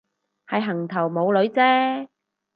[0.47, 2.07] 係行頭冇女啫